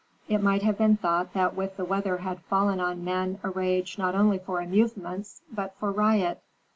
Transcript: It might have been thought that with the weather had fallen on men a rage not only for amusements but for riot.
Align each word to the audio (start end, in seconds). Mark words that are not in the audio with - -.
It 0.27 0.41
might 0.41 0.63
have 0.63 0.79
been 0.79 0.97
thought 0.97 1.33
that 1.33 1.53
with 1.55 1.77
the 1.77 1.85
weather 1.85 2.17
had 2.17 2.41
fallen 2.49 2.79
on 2.79 3.03
men 3.03 3.39
a 3.43 3.51
rage 3.51 3.99
not 3.99 4.15
only 4.15 4.39
for 4.39 4.59
amusements 4.59 5.43
but 5.51 5.75
for 5.79 5.91
riot. 5.91 6.41